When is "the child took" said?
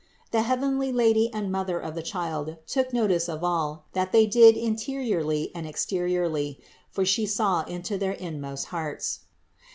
1.93-2.91